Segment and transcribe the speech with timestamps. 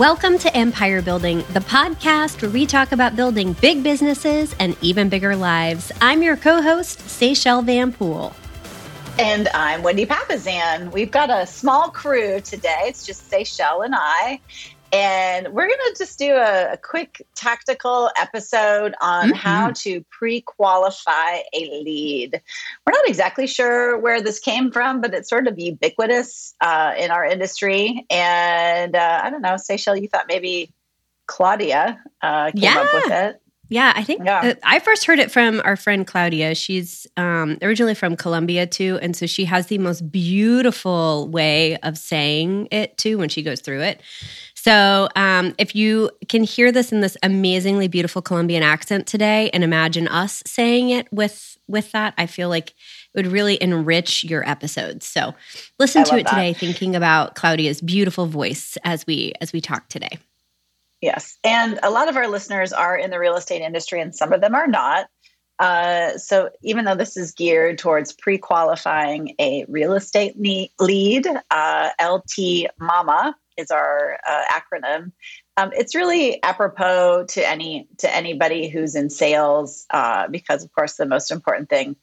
[0.00, 5.10] Welcome to Empire Building, the podcast where we talk about building big businesses and even
[5.10, 5.92] bigger lives.
[6.00, 8.34] I'm your co host, Seychelle Van Poole.
[9.18, 10.90] And I'm Wendy Papasan.
[10.90, 12.84] We've got a small crew today.
[12.84, 14.40] It's just Seychelle and I.
[14.92, 19.34] And we're going to just do a, a, quick tactical episode on mm-hmm.
[19.34, 22.40] how to pre qualify a lead.
[22.86, 27.10] We're not exactly sure where this came from, but it's sort of ubiquitous uh, in
[27.10, 28.04] our industry.
[28.10, 30.72] And uh, I don't know, Seychelle, you thought maybe
[31.26, 32.80] Claudia uh, came yeah.
[32.80, 33.42] up with it.
[33.70, 34.40] Yeah, I think yeah.
[34.40, 36.56] Uh, I first heard it from our friend Claudia.
[36.56, 41.96] She's um, originally from Colombia too, and so she has the most beautiful way of
[41.96, 44.00] saying it too when she goes through it.
[44.62, 49.64] So, um, if you can hear this in this amazingly beautiful Colombian accent today, and
[49.64, 52.74] imagine us saying it with with that, I feel like it
[53.14, 55.06] would really enrich your episodes.
[55.06, 55.34] So,
[55.78, 56.30] listen to it that.
[56.30, 60.18] today, thinking about Claudia's beautiful voice as we as we talk today.
[61.00, 64.34] Yes, and a lot of our listeners are in the real estate industry, and some
[64.34, 65.06] of them are not.
[65.58, 70.34] Uh, so even though this is geared towards pre-qualifying a real estate
[70.78, 75.12] lead, uh, LT Mama is our uh, acronym.
[75.56, 80.96] Um, it's really apropos to any to anybody who's in sales, uh, because of course
[80.96, 81.96] the most important thing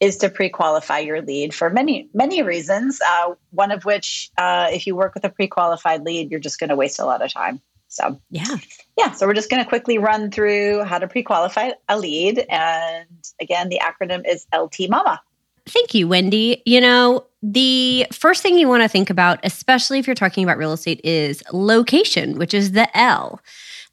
[0.00, 3.00] is to pre-qualify your lead for many many reasons.
[3.00, 6.70] Uh, one of which, uh, if you work with a pre-qualified lead, you're just going
[6.70, 7.60] to waste a lot of time.
[7.88, 8.56] So yeah,
[8.96, 9.12] yeah.
[9.12, 13.08] So we're just going to quickly run through how to pre-qualify a lead, and
[13.40, 15.20] again, the acronym is LT Mama.
[15.68, 16.62] Thank you, Wendy.
[16.66, 20.58] You know, the first thing you want to think about, especially if you're talking about
[20.58, 23.40] real estate, is location, which is the L.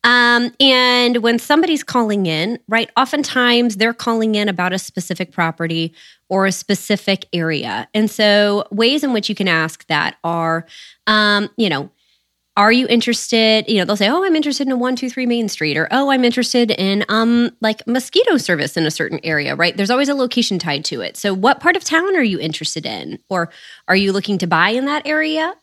[0.04, 5.94] Um, and when somebody's calling in, right, oftentimes they're calling in about a specific property
[6.30, 7.88] or a specific area.
[7.94, 10.66] And so, ways in which you can ask that are,
[11.08, 11.90] um, you know,
[12.58, 15.76] are you interested you know they'll say oh i'm interested in a 123 main street
[15.76, 19.78] or oh i'm interested in um like mosquito service in a certain area right?
[19.78, 21.18] There's always a location tied to it.
[21.18, 23.20] So what part of town are you interested in?
[23.30, 23.50] Or
[23.88, 25.54] are you looking to buy in that area?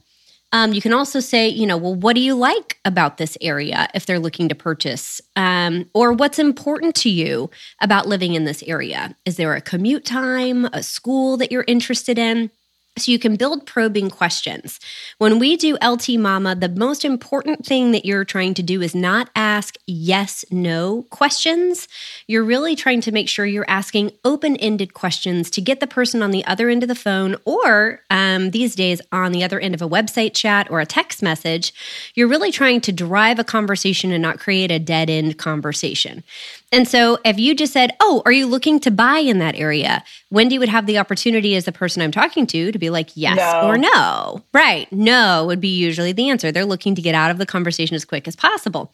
[0.54, 3.88] Um, you can also say you know well what do you like about this area
[3.94, 5.20] if they're looking to purchase?
[5.36, 9.16] Um, or what's important to you about living in this area?
[9.24, 12.50] Is there a commute time a school that you're interested in
[12.98, 14.78] so you can build probing questions.
[15.16, 18.94] When we do LT Mama, the most important thing that you're trying to do is
[18.94, 21.88] not ask yes, no questions.
[22.26, 26.22] You're really trying to make sure you're asking open ended questions to get the person
[26.22, 29.74] on the other end of the phone or um, these days on the other end
[29.74, 31.72] of a website chat or a text message.
[32.14, 36.24] You're really trying to drive a conversation and not create a dead end conversation.
[36.72, 40.02] And so if you just said, Oh, are you looking to buy in that area?
[40.30, 43.36] Wendy would have the opportunity as the person I'm talking to to be like, yes
[43.36, 43.68] no.
[43.68, 44.42] or no.
[44.54, 44.90] Right.
[44.90, 46.50] No would be usually the answer.
[46.50, 48.92] They're looking to get out of the conversation as quick as possible.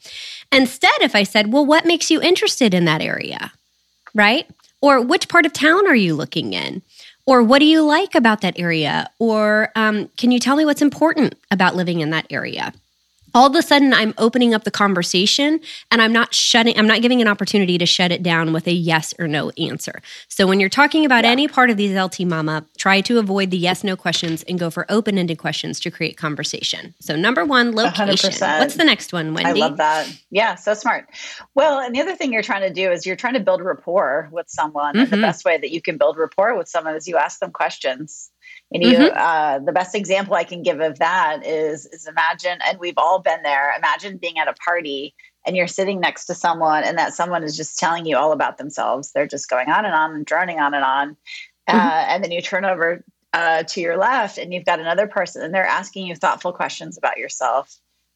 [0.50, 3.52] Instead, if I said, well, what makes you interested in that area?
[4.14, 4.48] Right.
[4.80, 6.82] Or which part of town are you looking in?
[7.26, 9.10] Or what do you like about that area?
[9.18, 12.72] Or um, can you tell me what's important about living in that area?
[13.34, 17.02] All of a sudden I'm opening up the conversation and I'm not shutting, I'm not
[17.02, 20.02] giving an opportunity to shut it down with a yes or no answer.
[20.28, 21.30] So when you're talking about yeah.
[21.30, 24.70] any part of these LT Mama, try to avoid the yes no questions and go
[24.70, 26.94] for open ended questions to create conversation.
[27.00, 28.30] So, number one, location.
[28.30, 28.60] 100%.
[28.60, 29.60] What's the next one, Wendy?
[29.60, 30.08] I love that.
[30.30, 31.08] Yeah, so smart.
[31.54, 34.28] Well, and the other thing you're trying to do is you're trying to build rapport
[34.32, 34.94] with someone.
[34.94, 34.98] Mm-hmm.
[34.98, 35.22] And the mm-hmm.
[35.22, 38.30] best way that you can build rapport with someone is you ask them questions.
[38.72, 39.16] And you, mm-hmm.
[39.16, 43.18] uh, the best example I can give of that is, is imagine, and we've all
[43.18, 43.74] been there.
[43.76, 45.14] Imagine being at a party
[45.46, 48.58] and you're sitting next to someone, and that someone is just telling you all about
[48.58, 49.12] themselves.
[49.12, 51.16] They're just going on and on and droning on and on,
[51.66, 51.86] uh, mm-hmm.
[51.86, 53.02] uh, and then you turn over
[53.32, 56.98] uh, to your left, and you've got another person, and they're asking you thoughtful questions
[56.98, 57.74] about yourself.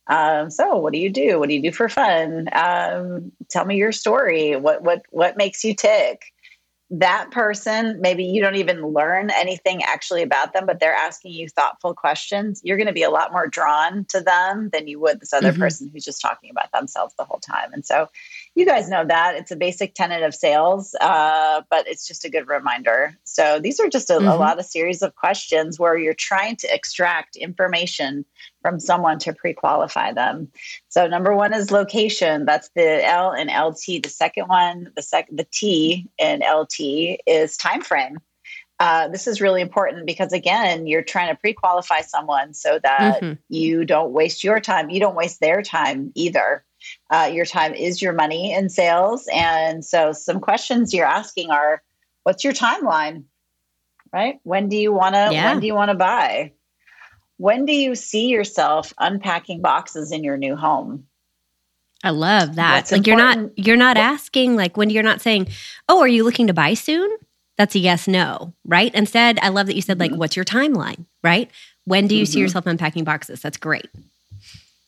[0.09, 1.39] Um, so, what do you do?
[1.39, 2.49] What do you do for fun?
[2.53, 4.57] Um, tell me your story.
[4.57, 6.25] What what what makes you tick?
[6.93, 11.49] That person, maybe you don't even learn anything actually about them, but they're asking you
[11.49, 15.19] thoughtful questions, you're going to be a lot more drawn to them than you would
[15.19, 15.63] this other mm-hmm.
[15.63, 17.73] person who's just talking about themselves the whole time.
[17.73, 18.11] And so
[18.55, 22.31] you guys know that it's a basic tenet of sales, uh, but it's just a
[22.31, 23.17] good reminder.
[23.25, 24.29] So these are just a, mm-hmm.
[24.29, 28.27] a lot of series of questions where you're trying to extract information
[28.61, 30.49] from someone to pre-qualify them.
[30.89, 32.45] So number one is location.
[32.45, 34.03] That's the L and LT.
[34.03, 38.19] The second one, the second, the T in LT is time frame.
[38.79, 43.35] Uh, this is really important because again, you're trying to pre-qualify someone so that mm-hmm.
[43.49, 44.91] you don't waste your time.
[44.91, 46.65] You don't waste their time either.
[47.11, 51.83] Uh, your time is your money in sales, and so some questions you're asking are,
[52.23, 53.25] "What's your timeline?
[54.13, 54.41] Right?
[54.43, 55.31] When do you want to?
[55.33, 55.51] Yeah.
[55.51, 56.53] When do you want to buy?
[57.43, 61.09] when do you see yourself unpacking boxes in your new home?
[62.05, 62.93] I love that.
[62.93, 63.07] Like important?
[63.07, 65.49] you're not you're not asking like when you're not saying,
[65.89, 67.11] "Oh, are you looking to buy soon?"
[67.59, 68.95] That's a yes no, right?
[68.95, 70.21] Instead, I love that you said like, mm-hmm.
[70.21, 71.51] "What's your timeline?" Right?
[71.85, 72.33] When do you mm-hmm.
[72.33, 73.41] see yourself unpacking boxes?
[73.41, 73.89] That's great.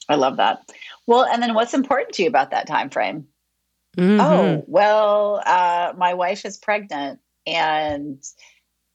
[0.08, 0.70] I love that.
[1.06, 3.28] Well, and then what's important to you about that time frame?
[3.96, 4.20] Mm-hmm.
[4.20, 8.22] Oh, well, uh, my wife is pregnant and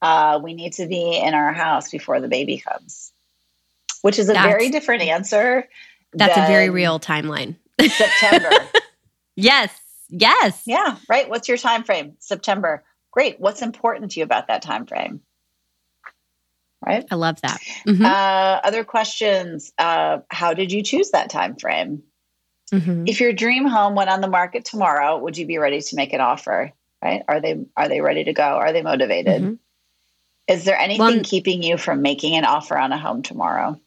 [0.02, 3.12] uh, we need to be in our house before the baby comes,
[4.02, 5.68] which is a that's, very different answer.
[6.14, 7.56] That's a very real timeline.
[7.80, 8.50] September.
[9.36, 9.72] yes.
[10.10, 10.64] Yes.
[10.66, 10.98] Yeah.
[11.08, 11.30] Right.
[11.30, 12.16] What's your time frame?
[12.20, 12.84] September.
[13.12, 13.40] Great.
[13.40, 15.22] What's important to you about that time frame?
[16.86, 17.06] Right.
[17.12, 17.60] I love that.
[17.86, 18.06] Mm-hmm.
[18.06, 19.74] Uh, other questions.
[19.78, 22.04] Uh, how did you choose that time frame?
[22.72, 23.04] Mm-hmm.
[23.08, 26.14] If your dream home went on the market tomorrow, would you be ready to make
[26.14, 26.72] an offer?
[27.04, 27.24] Right?
[27.28, 28.44] Are they are they ready to go?
[28.44, 29.42] Are they motivated?
[29.42, 29.54] Mm-hmm.
[30.48, 33.80] Is there anything well, keeping you from making an offer on a home tomorrow?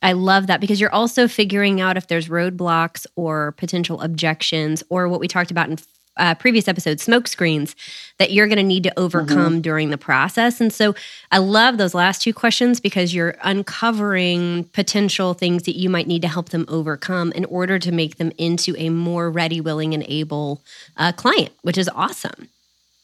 [0.00, 5.08] I love that because you're also figuring out if there's roadblocks or potential objections or
[5.08, 5.76] what we talked about in
[6.18, 7.74] uh, previous episodes, smoke screens
[8.18, 9.60] that you're going to need to overcome mm-hmm.
[9.60, 10.60] during the process.
[10.60, 10.94] And so
[11.30, 16.22] I love those last two questions because you're uncovering potential things that you might need
[16.22, 20.04] to help them overcome in order to make them into a more ready, willing, and
[20.08, 20.60] able
[20.96, 22.48] uh, client, which is awesome.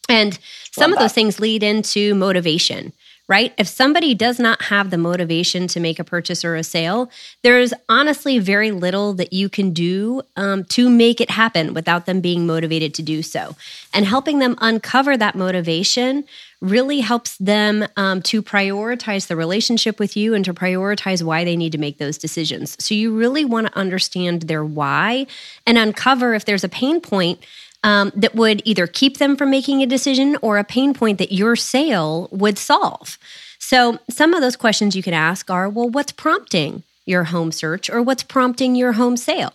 [0.08, 0.38] And
[0.70, 1.14] some Love of those that.
[1.14, 2.92] things lead into motivation,
[3.26, 3.54] right?
[3.56, 7.10] If somebody does not have the motivation to make a purchase or a sale,
[7.42, 12.20] there's honestly very little that you can do um, to make it happen without them
[12.20, 13.56] being motivated to do so.
[13.94, 16.24] And helping them uncover that motivation
[16.60, 21.56] really helps them um, to prioritize the relationship with you and to prioritize why they
[21.56, 22.76] need to make those decisions.
[22.82, 25.26] So you really want to understand their why
[25.66, 27.44] and uncover if there's a pain point
[27.84, 31.30] um, that would either keep them from making a decision or a pain point that
[31.30, 33.18] your sale would solve.
[33.58, 37.88] So, some of those questions you can ask are well, what's prompting your home search
[37.88, 39.52] or what's prompting your home sale?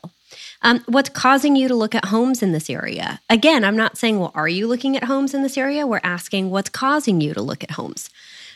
[0.61, 3.19] Um, what's causing you to look at homes in this area?
[3.29, 5.87] Again, I'm not saying, well, are you looking at homes in this area?
[5.87, 8.09] We're asking what's causing you to look at homes.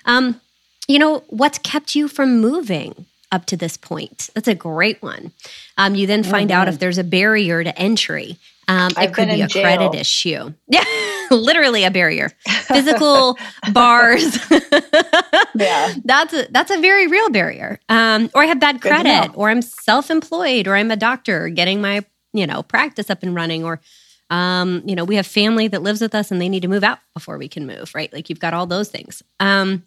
[0.05, 0.39] Um,
[0.87, 4.29] you know, what's kept you from moving up to this point?
[4.35, 5.31] That's a great one.
[5.77, 6.59] Um, you then find mm-hmm.
[6.59, 8.37] out if there's a barrier to entry.
[8.67, 9.63] Um, it could be a jail.
[9.63, 10.53] credit issue.
[10.67, 10.83] Yeah,
[11.31, 12.31] literally a barrier.
[12.47, 13.37] Physical
[13.73, 14.37] bars.
[15.55, 17.79] yeah, that's a that's a very real barrier.
[17.89, 22.05] Um, or I have bad credit, or I'm self-employed, or I'm a doctor getting my
[22.33, 23.81] you know practice up and running, or
[24.29, 26.83] um, you know we have family that lives with us and they need to move
[26.83, 27.93] out before we can move.
[27.93, 29.21] Right, like you've got all those things.
[29.39, 29.83] Um,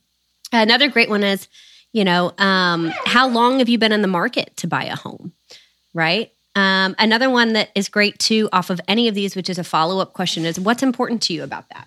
[0.53, 1.49] another great one is
[1.93, 5.33] you know um, how long have you been in the market to buy a home?
[5.95, 9.59] Right um, another one that is great too, off of any of these, which is
[9.59, 11.87] a follow up question, is what's important to you about that?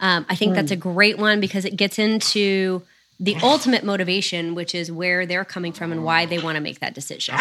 [0.00, 0.56] Um, I think mm.
[0.56, 2.82] that's a great one because it gets into
[3.20, 6.80] the ultimate motivation, which is where they're coming from and why they want to make
[6.80, 7.36] that decision.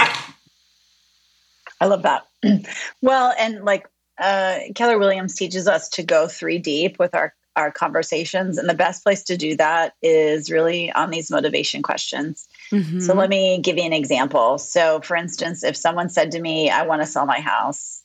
[1.82, 2.28] I love that.
[3.02, 3.90] well, and like
[4.20, 8.74] uh, Keller Williams teaches us to go three deep with our our conversations, and the
[8.74, 12.48] best place to do that is really on these motivation questions.
[12.74, 13.02] Mm-hmm.
[13.02, 14.58] So let me give you an example.
[14.58, 18.02] So, for instance, if someone said to me, I want to sell my house,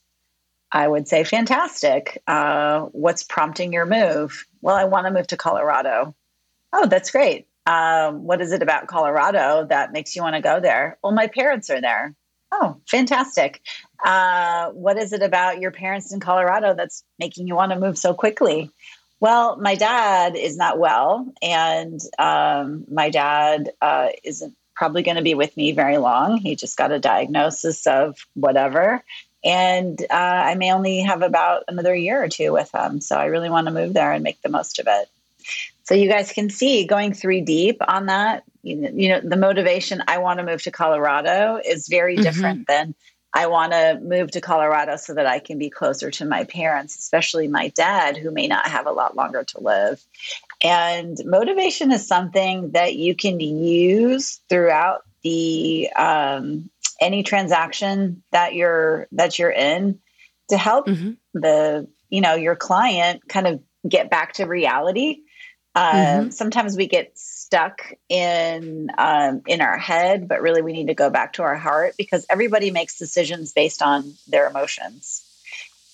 [0.70, 2.22] I would say, Fantastic.
[2.26, 4.46] Uh, what's prompting your move?
[4.60, 6.14] Well, I want to move to Colorado.
[6.74, 7.46] Oh, that's great.
[7.64, 10.98] Um, what is it about Colorado that makes you want to go there?
[11.02, 12.14] Well, my parents are there.
[12.52, 13.62] Oh, fantastic.
[14.04, 17.98] Uh, what is it about your parents in Colorado that's making you want to move
[17.98, 18.70] so quickly?
[19.20, 25.22] Well, my dad is not well, and um, my dad uh, isn't probably going to
[25.22, 26.36] be with me very long.
[26.38, 29.02] He just got a diagnosis of whatever.
[29.44, 33.00] And uh, I may only have about another year or two with him.
[33.00, 35.08] So I really want to move there and make the most of it.
[35.84, 38.44] So you guys can see going three deep on that.
[38.62, 42.22] You know, you know the motivation I want to move to Colorado is very mm-hmm.
[42.22, 42.94] different than
[43.38, 46.98] I want to move to Colorado so that I can be closer to my parents,
[46.98, 50.04] especially my dad, who may not have a lot longer to live.
[50.60, 56.68] And motivation is something that you can use throughout the um,
[57.00, 60.00] any transaction that you're that you're in
[60.48, 61.12] to help mm-hmm.
[61.32, 65.20] the you know your client kind of get back to reality.
[65.76, 66.30] Uh, mm-hmm.
[66.30, 67.12] Sometimes we get
[67.48, 71.56] stuck in um, in our head, but really we need to go back to our
[71.56, 75.24] heart because everybody makes decisions based on their emotions.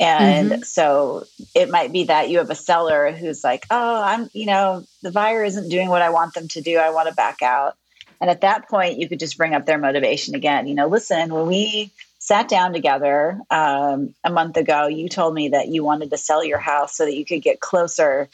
[0.00, 0.62] And mm-hmm.
[0.62, 4.82] so it might be that you have a seller who's like, oh, I'm, you know,
[5.02, 6.76] the buyer isn't doing what I want them to do.
[6.76, 7.76] I want to back out.
[8.20, 10.66] And at that point, you could just bring up their motivation again.
[10.66, 15.50] You know, listen, when we sat down together um, a month ago, you told me
[15.50, 18.28] that you wanted to sell your house so that you could get closer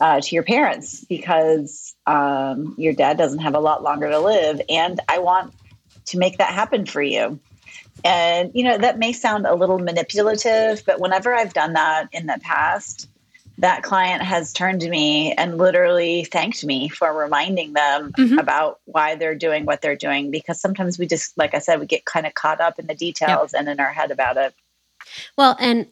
[0.00, 4.60] uh, to your parents because um, your dad doesn't have a lot longer to live,
[4.68, 5.54] and I want
[6.06, 7.38] to make that happen for you.
[8.04, 12.26] And you know that may sound a little manipulative, but whenever I've done that in
[12.26, 13.08] the past,
[13.58, 18.38] that client has turned to me and literally thanked me for reminding them mm-hmm.
[18.38, 21.86] about why they're doing what they're doing because sometimes we just like i said we
[21.86, 23.60] get kind of caught up in the details yep.
[23.60, 24.54] and in our head about it
[25.36, 25.86] well and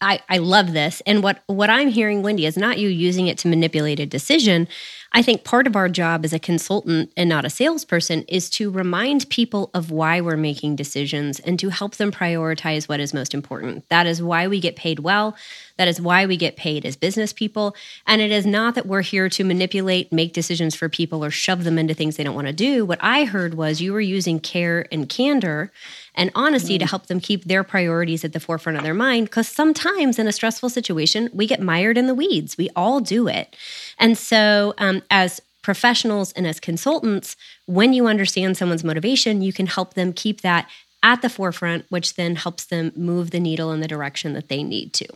[0.00, 1.02] I, I love this.
[1.06, 4.68] And what, what I'm hearing, Wendy, is not you using it to manipulate a decision.
[5.12, 8.70] I think part of our job as a consultant and not a salesperson is to
[8.70, 13.32] remind people of why we're making decisions and to help them prioritize what is most
[13.32, 13.88] important.
[13.88, 15.34] That is why we get paid well.
[15.78, 17.74] That is why we get paid as business people.
[18.06, 21.64] And it is not that we're here to manipulate, make decisions for people, or shove
[21.64, 22.84] them into things they don't want to do.
[22.84, 25.72] What I heard was you were using care and candor
[26.14, 26.80] and honesty mm-hmm.
[26.80, 29.26] to help them keep their priorities at the forefront of their mind.
[29.26, 32.58] Because sometimes in a stressful situation, we get mired in the weeds.
[32.58, 33.56] We all do it.
[33.98, 37.36] And so, um, as professionals and as consultants,
[37.66, 40.68] when you understand someone's motivation, you can help them keep that
[41.02, 44.62] at the forefront, which then helps them move the needle in the direction that they
[44.62, 45.06] need to.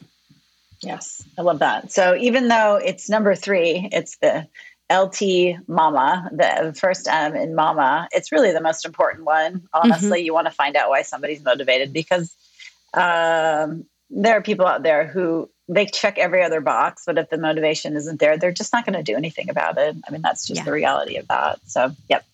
[0.83, 1.93] Yes, I love that.
[1.93, 4.49] So even though it's number three, it's the
[4.93, 9.69] LT Mama, the first M in Mama, it's really the most important one.
[9.73, 10.27] Honestly, mm-hmm.
[10.27, 12.35] you want to find out why somebody's motivated because
[12.95, 17.39] um, there are people out there who they check every other box, but if the
[17.39, 19.97] motivation isn't there, they're just not going to do anything about it.
[20.07, 20.65] I mean, that's just yeah.
[20.65, 21.61] the reality of that.
[21.67, 22.25] So, yep.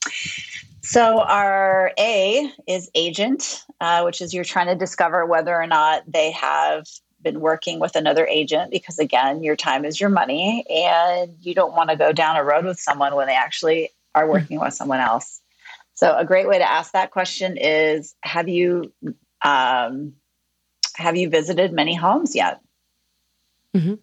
[0.82, 6.02] So, our A is agent, uh, which is you're trying to discover whether or not
[6.06, 6.86] they have
[7.22, 11.74] been working with another agent because again your time is your money and you don't
[11.74, 14.30] want to go down a road with someone when they actually are hmm.
[14.32, 15.40] working with someone else
[15.94, 18.92] so a great way to ask that question is have you
[19.42, 20.12] um,
[20.94, 22.60] have you visited many homes yet
[23.76, 23.94] mm-hmm.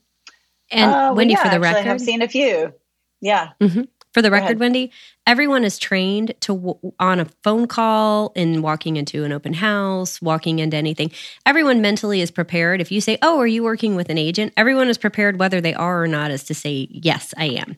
[0.72, 2.74] and uh, wendy yeah, for the record i've seen a few
[3.22, 3.84] yeah mm-hmm.
[4.15, 4.93] For the record, Wendy,
[5.27, 10.22] everyone is trained to w- on a phone call in walking into an open house,
[10.22, 11.12] walking into anything.
[11.45, 12.79] Everyone mentally is prepared.
[12.79, 15.74] If you say, "Oh, are you working with an agent?" Everyone is prepared whether they
[15.74, 17.75] are or not as to say, "Yes, I am."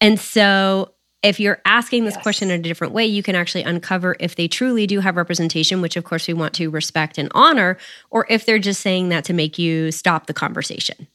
[0.00, 2.22] And so if you're asking this yes.
[2.22, 5.82] question in a different way, you can actually uncover if they truly do have representation,
[5.82, 7.76] which of course we want to respect and honor,
[8.10, 11.08] or if they're just saying that to make you stop the conversation.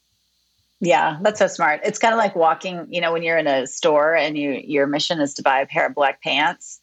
[0.82, 1.80] Yeah, that's so smart.
[1.86, 4.86] It's kind of like walking, you know, when you're in a store and you your
[4.86, 6.82] mission is to buy a pair of black pants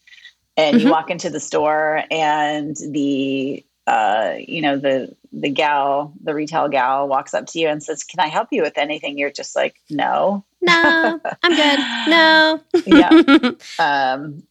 [0.56, 0.86] and mm-hmm.
[0.86, 6.68] you walk into the store and the uh, you know, the the gal, the retail
[6.68, 9.56] gal walks up to you and says, "Can I help you with anything?" You're just
[9.56, 11.78] like, "No." No, I'm good.
[12.08, 12.60] No.
[12.86, 13.50] yeah.
[13.78, 14.44] Um,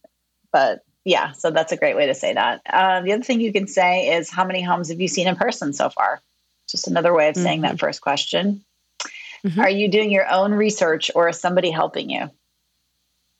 [0.52, 2.60] but yeah, so that's a great way to say that.
[2.68, 5.36] Uh, the other thing you can say is, "How many homes have you seen in
[5.36, 6.20] person so far?"
[6.68, 7.70] Just another way of saying mm-hmm.
[7.70, 8.62] that first question.
[9.46, 9.60] Mm-hmm.
[9.60, 12.30] Are you doing your own research or is somebody helping you?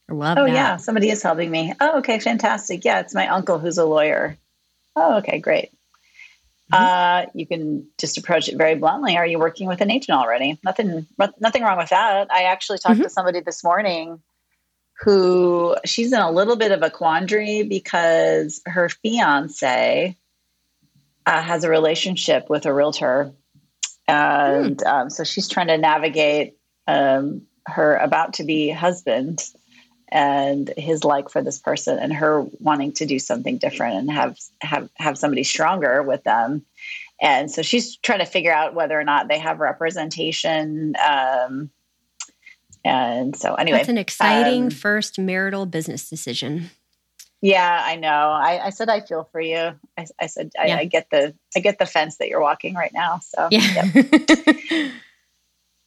[0.08, 0.52] I love oh, that.
[0.52, 1.74] yeah, somebody is helping me.
[1.78, 2.86] Oh, okay, fantastic.
[2.86, 4.38] Yeah, it's my uncle who's a lawyer.
[4.96, 5.72] Oh, okay, great.
[6.72, 7.28] Mm-hmm.
[7.28, 9.16] Uh, you can just approach it very bluntly.
[9.16, 10.58] Are you working with an agent already?
[10.64, 11.06] Nothing,
[11.38, 12.28] nothing wrong with that.
[12.32, 13.04] I actually talked mm-hmm.
[13.04, 14.20] to somebody this morning
[15.00, 20.16] who she's in a little bit of a quandary because her fiance
[21.26, 23.32] uh, has a relationship with a realtor
[24.10, 24.86] and mm.
[24.86, 29.44] um, so she's trying to navigate um, her about to be husband
[30.10, 34.38] and his like for this person and her wanting to do something different and have
[34.60, 36.64] have have somebody stronger with them
[37.20, 41.70] and so she's trying to figure out whether or not they have representation um,
[42.84, 46.70] and so anyway that's an exciting um, first marital business decision
[47.42, 48.08] yeah, I know.
[48.08, 49.72] I, I, said I feel for you.
[49.96, 50.76] I, I said I, yeah.
[50.76, 53.20] I, get the I get the fence that you're walking right now.
[53.20, 54.92] So yeah, yep.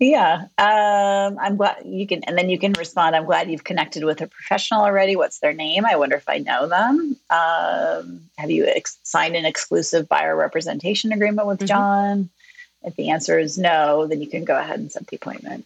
[0.03, 0.47] yeah.
[0.57, 3.15] Um, I'm glad you can, and then you can respond.
[3.15, 5.15] I'm glad you've connected with a professional already.
[5.15, 5.85] What's their name?
[5.85, 7.15] I wonder if I know them.
[7.29, 11.67] Um, have you ex- signed an exclusive buyer representation agreement with mm-hmm.
[11.67, 12.29] John?
[12.83, 15.65] If the answer is no, then you can go ahead and set the appointment.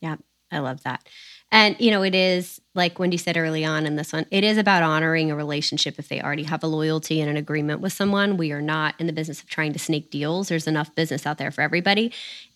[0.00, 0.16] Yeah,
[0.50, 1.06] I love that.
[1.54, 4.58] And, you know, it is like Wendy said early on in this one, it is
[4.58, 8.36] about honoring a relationship if they already have a loyalty and an agreement with someone.
[8.36, 10.48] We are not in the business of trying to snake deals.
[10.48, 12.12] There's enough business out there for everybody.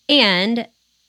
[0.09, 0.67] And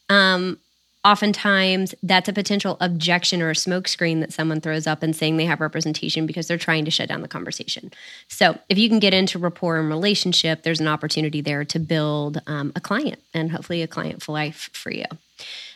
[0.09, 0.61] um,
[1.04, 5.47] oftentimes that's a potential objection or a smokescreen that someone throws up and saying they
[5.47, 7.90] have representation because they're trying to shut down the conversation.
[8.28, 12.40] So if you can get into rapport and relationship, there's an opportunity there to build
[12.47, 15.06] um, a client and hopefully a client for life for you.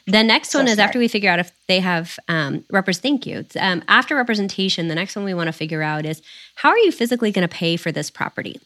[0.07, 0.89] The next so one is smart.
[0.89, 3.03] after we figure out if they have um, represent.
[3.03, 3.47] Thank you.
[3.59, 6.21] Um, after representation, the next one we want to figure out is
[6.57, 8.61] how are you physically going to pay for this property?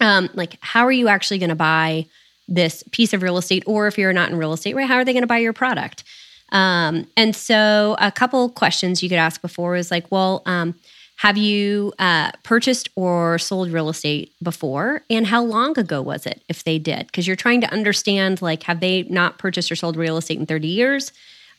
[0.00, 2.06] Um, like, how are you actually going to buy
[2.46, 3.64] this piece of real estate?
[3.66, 4.86] Or if you're not in real estate, right?
[4.86, 6.04] How are they going to buy your product?
[6.52, 10.74] Um, and so, a couple questions you could ask before is like, well, um,
[11.16, 15.02] have you uh, purchased or sold real estate before?
[15.08, 17.06] And how long ago was it if they did?
[17.06, 20.46] Because you're trying to understand like, have they not purchased or sold real estate in
[20.46, 21.12] 30 years?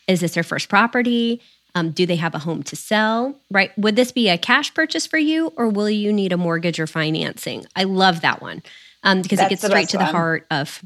[0.07, 1.41] Is this their first property?
[1.73, 3.35] Um, do they have a home to sell?
[3.51, 3.75] Right?
[3.77, 6.87] Would this be a cash purchase for you or will you need a mortgage or
[6.87, 7.65] financing?
[7.75, 8.61] I love that one
[9.03, 10.05] um, because That's it gets straight to one.
[10.05, 10.83] the heart of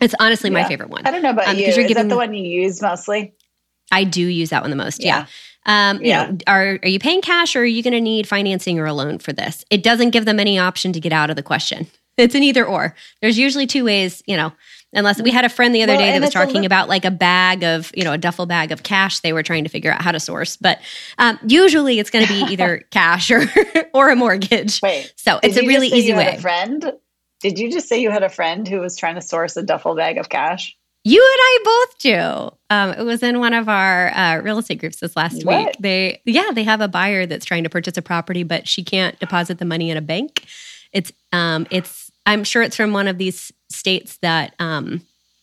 [0.00, 0.62] it's honestly yeah.
[0.62, 1.06] my favorite one.
[1.06, 1.66] I don't know about um, you.
[1.66, 3.34] Is giving, that the one you use mostly?
[3.92, 5.02] I do use that one the most.
[5.02, 5.18] Yeah.
[5.18, 5.26] yeah.
[5.66, 6.26] Um, yeah.
[6.26, 8.86] You know, are are you paying cash or are you going to need financing or
[8.86, 9.64] a loan for this?
[9.70, 11.86] It doesn't give them any option to get out of the question.
[12.16, 12.94] It's an either or.
[13.20, 14.52] There's usually two ways, you know.
[14.92, 17.12] Unless we had a friend the other well, day that was talking about like a
[17.12, 20.02] bag of, you know, a duffel bag of cash they were trying to figure out
[20.02, 20.56] how to source.
[20.56, 20.80] But
[21.16, 23.44] um, usually it's going to be either cash or
[23.94, 24.82] or a mortgage.
[24.82, 26.36] Wait, so it's a really easy way.
[26.38, 26.92] friend?
[27.40, 29.94] Did you just say you had a friend who was trying to source a duffel
[29.94, 30.76] bag of cash?
[31.02, 32.56] You and I both do.
[32.68, 35.66] Um, it was in one of our uh, real estate groups this last what?
[35.66, 35.76] week.
[35.80, 39.18] They, yeah, they have a buyer that's trying to purchase a property, but she can't
[39.18, 40.46] deposit the money in a bank.
[40.92, 42.10] It's, um, it's.
[42.26, 45.00] I'm sure it's from one of these states that um,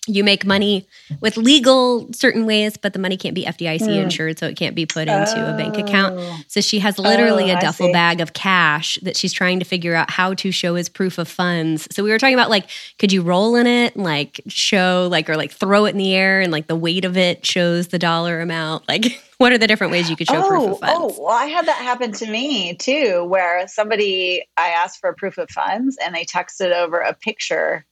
[0.08, 0.88] you make money
[1.20, 4.04] with legal certain ways, but the money can't be FDIC mm.
[4.04, 5.54] insured, so it can't be put into oh.
[5.54, 6.16] a bank account.
[6.18, 6.40] Oh.
[6.48, 9.94] So she has literally oh, a duffel bag of cash that she's trying to figure
[9.94, 11.88] out how to show as proof of funds.
[11.92, 15.30] So we were talking about like, could you roll in it, and, like show, like,
[15.30, 18.00] or like throw it in the air, and like the weight of it shows the
[18.00, 18.88] dollar amount.
[18.88, 21.18] Like, what are the different ways you could show oh, proof of oh, funds?
[21.20, 25.14] Oh, well, I had that happen to me too, where somebody I asked for a
[25.14, 27.86] proof of funds, and they texted over a picture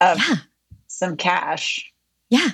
[0.00, 0.18] of.
[0.18, 0.36] Yeah
[0.98, 1.90] some cash.
[2.30, 2.48] Yeah.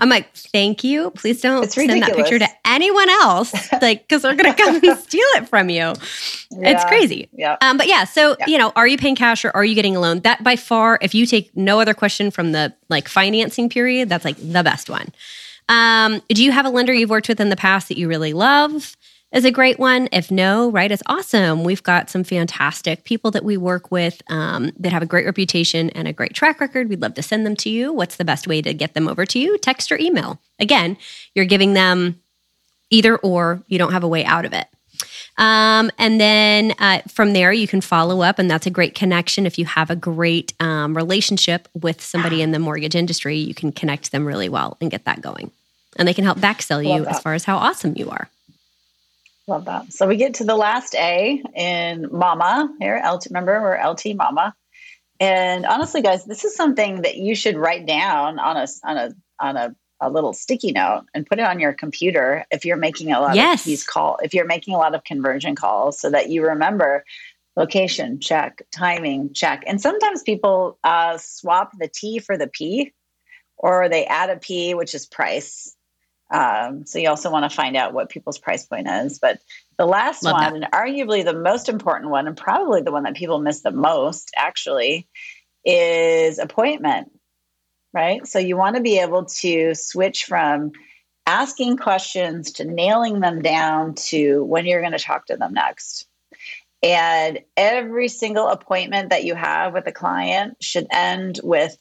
[0.00, 1.10] I'm like, thank you.
[1.10, 3.52] Please don't send that picture to anyone else,
[3.82, 5.92] like, because they're going to come and steal it from you.
[6.52, 7.28] Yeah, it's crazy.
[7.32, 7.56] Yeah.
[7.60, 8.46] Um, but yeah, so yeah.
[8.46, 10.20] you know, are you paying cash or are you getting a loan?
[10.20, 14.24] That by far, if you take no other question from the like financing period, that's
[14.24, 15.08] like the best one.
[15.68, 18.32] Um, do you have a lender you've worked with in the past that you really
[18.32, 18.96] love?
[19.32, 20.08] Is a great one.
[20.10, 21.64] If no, right, it's awesome.
[21.64, 25.90] We've got some fantastic people that we work with um, that have a great reputation
[25.90, 26.88] and a great track record.
[26.88, 27.92] We'd love to send them to you.
[27.92, 29.58] What's the best way to get them over to you?
[29.58, 30.40] Text or email.
[30.58, 30.96] Again,
[31.34, 32.20] you're giving them
[32.90, 34.66] either or, you don't have a way out of it.
[35.36, 39.46] Um, and then uh, from there, you can follow up, and that's a great connection.
[39.46, 43.70] If you have a great um, relationship with somebody in the mortgage industry, you can
[43.70, 45.52] connect them really well and get that going.
[45.96, 48.28] And they can help back sell you as far as how awesome you are.
[49.48, 49.92] Love that.
[49.94, 53.02] So we get to the last A in Mama here.
[53.02, 54.54] LT, remember, we're LT Mama.
[55.18, 59.10] And honestly, guys, this is something that you should write down on a on a
[59.40, 63.10] on a, a little sticky note and put it on your computer if you're making
[63.10, 63.60] a lot yes.
[63.60, 67.04] of these call if you're making a lot of conversion calls, so that you remember
[67.56, 72.92] location check, timing check, and sometimes people uh, swap the T for the P,
[73.56, 75.74] or they add a P, which is price,
[76.30, 79.18] um, so you also want to find out what people's price point is.
[79.18, 79.40] But
[79.78, 80.72] the last Love one, that.
[80.72, 84.30] and arguably the most important one, and probably the one that people miss the most,
[84.36, 85.08] actually,
[85.64, 87.10] is appointment.
[87.94, 88.26] Right.
[88.26, 90.72] So you want to be able to switch from
[91.26, 96.06] asking questions to nailing them down to when you're going to talk to them next.
[96.82, 101.76] And every single appointment that you have with a client should end with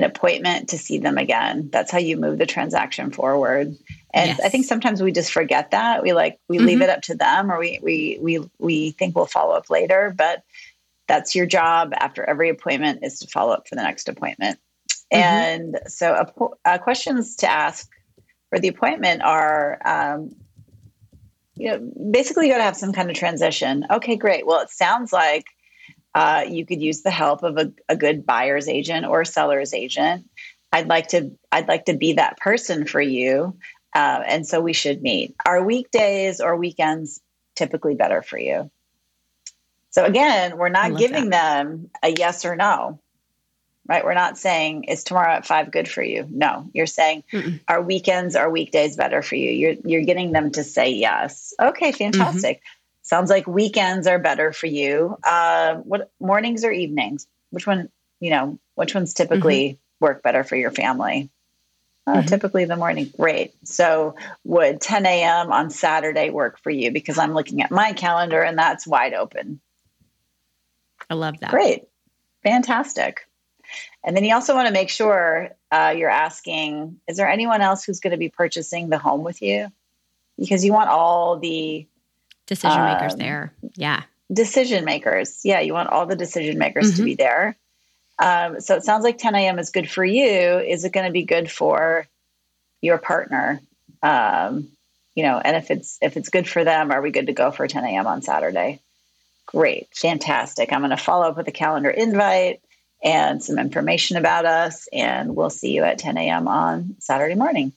[0.00, 1.68] an appointment to see them again.
[1.70, 3.76] That's how you move the transaction forward.
[4.12, 4.40] And yes.
[4.40, 6.02] I think sometimes we just forget that.
[6.02, 6.66] We like we mm-hmm.
[6.66, 10.14] leave it up to them or we we we we think we'll follow up later,
[10.16, 10.42] but
[11.06, 14.58] that's your job after every appointment is to follow up for the next appointment.
[15.12, 15.22] Mm-hmm.
[15.22, 16.26] And so
[16.64, 17.90] uh, questions to ask
[18.48, 20.34] for the appointment are um,
[21.56, 23.84] you know basically you got to have some kind of transition.
[23.90, 24.46] Okay, great.
[24.46, 25.44] Well, it sounds like
[26.14, 30.28] uh, you could use the help of a, a good buyer's agent or seller's agent.
[30.72, 33.56] I'd like to I'd like to be that person for you,
[33.94, 35.34] uh, and so we should meet.
[35.44, 37.20] Are weekdays or weekends
[37.56, 38.70] typically better for you?
[39.90, 41.64] So again, we're not giving that.
[41.64, 43.00] them a yes or no,
[43.88, 44.04] right?
[44.04, 46.26] We're not saying is tomorrow at five good for you.
[46.30, 47.60] No, you're saying Mm-mm.
[47.66, 49.50] are weekends or weekdays better for you?
[49.50, 51.52] You're you're getting them to say yes.
[51.60, 52.58] Okay, fantastic.
[52.58, 52.79] Mm-hmm.
[53.10, 55.18] Sounds like weekends are better for you.
[55.24, 57.26] Uh, what mornings or evenings?
[57.50, 57.88] Which one?
[58.20, 60.04] You know, which ones typically mm-hmm.
[60.04, 61.28] work better for your family?
[62.06, 62.26] Uh, mm-hmm.
[62.26, 63.10] Typically, the morning.
[63.18, 63.52] Great.
[63.64, 65.50] So, would 10 a.m.
[65.50, 66.92] on Saturday work for you?
[66.92, 69.60] Because I'm looking at my calendar and that's wide open.
[71.10, 71.50] I love that.
[71.50, 71.88] Great.
[72.44, 73.26] Fantastic.
[74.04, 77.82] And then you also want to make sure uh, you're asking is there anyone else
[77.82, 79.72] who's going to be purchasing the home with you?
[80.38, 81.88] Because you want all the
[82.50, 83.54] decision makers um, there.
[83.76, 84.02] Yeah.
[84.32, 85.40] Decision makers.
[85.44, 85.60] Yeah.
[85.60, 86.96] You want all the decision makers mm-hmm.
[86.96, 87.56] to be there.
[88.18, 89.58] Um, so it sounds like 10 a.m.
[89.58, 90.58] is good for you.
[90.58, 92.06] Is it going to be good for
[92.82, 93.60] your partner?
[94.02, 94.68] Um,
[95.14, 97.50] you know, and if it's if it's good for them, are we good to go
[97.50, 98.06] for 10 a.m.
[98.06, 98.80] on Saturday?
[99.46, 100.72] Great, fantastic.
[100.72, 102.60] I'm going to follow up with a calendar invite
[103.02, 106.46] and some information about us, and we'll see you at 10 a.m.
[106.46, 107.72] on Saturday morning.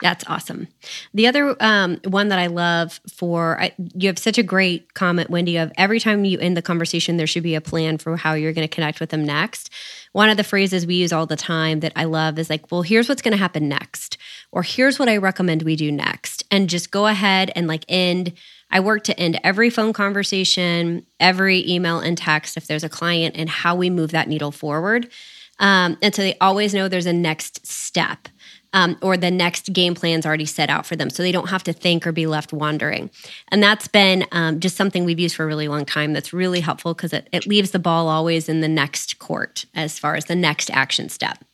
[0.00, 0.68] That's awesome.
[1.12, 5.28] The other um, one that I love for I, you have such a great comment,
[5.28, 5.56] Wendy.
[5.56, 8.52] Of every time you end the conversation, there should be a plan for how you're
[8.52, 9.70] going to connect with them next.
[10.12, 12.82] One of the phrases we use all the time that I love is like, "Well,
[12.82, 14.18] here's what's going to happen next,"
[14.52, 18.34] or "Here's what I recommend we do next," and just go ahead and like end.
[18.70, 23.34] I work to end every phone conversation, every email and text if there's a client,
[23.36, 25.10] and how we move that needle forward.
[25.58, 28.28] Um, and so they always know there's a next step
[28.72, 31.62] um, or the next game plan's already set out for them so they don't have
[31.64, 33.10] to think or be left wandering
[33.48, 36.60] and that's been um, just something we've used for a really long time that's really
[36.60, 40.26] helpful because it, it leaves the ball always in the next court as far as
[40.26, 41.44] the next action step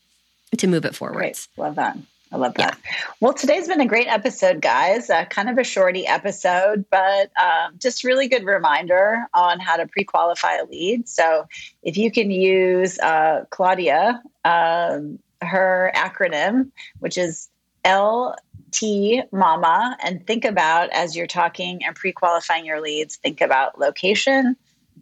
[0.57, 1.49] to move it forward Great.
[1.57, 1.97] love that
[2.35, 2.77] I love that.
[2.85, 2.93] Yeah.
[3.21, 5.09] Well, today's been a great episode, guys.
[5.09, 9.87] Uh, kind of a shorty episode, but um, just really good reminder on how to
[9.87, 11.09] pre-qualify a lead.
[11.09, 11.47] So,
[11.85, 17.49] if you can use uh, Claudia um, her acronym, which is
[17.87, 24.57] LT Mama, and think about as you're talking and pre-qualifying your leads, think about location,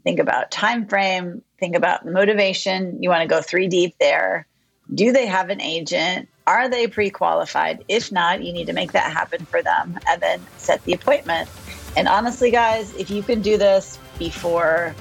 [0.05, 3.03] think about time frame, think about motivation.
[3.03, 4.47] You want to go three deep there.
[4.95, 6.29] Do they have an agent?
[6.47, 7.85] Are they pre-qualified?
[7.89, 11.49] If not, you need to make that happen for them and then set the appointment.
[11.97, 14.95] And honestly, guys, if you can do this before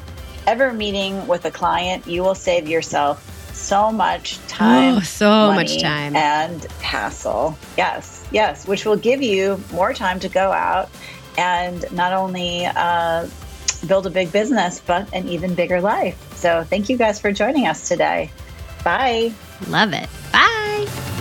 [0.46, 3.31] ever meeting with a client, you will save yourself
[3.62, 4.96] so much time.
[4.96, 6.16] Oh, so much time.
[6.16, 7.58] And hassle.
[7.78, 10.90] Yes, yes, which will give you more time to go out
[11.38, 13.28] and not only uh,
[13.88, 16.18] build a big business, but an even bigger life.
[16.36, 18.32] So thank you guys for joining us today.
[18.84, 19.34] Bye.
[19.68, 20.10] Love it.
[20.32, 21.18] Bye.